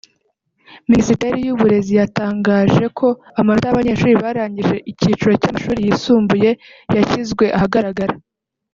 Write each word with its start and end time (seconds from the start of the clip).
Minisiteri 0.89 1.37
y’ 1.45 1.51
uburezi 1.53 1.93
yatangaje 1.99 2.85
ko 2.97 3.07
amanota 3.39 3.65
y’abanyeshuri 3.67 4.19
barangije 4.23 4.75
icyiciro 4.91 5.31
cy’amashuri 5.41 5.79
yisumbuye 5.87 6.49
yashyizwe 6.95 7.45
ahagaragara 7.57 8.13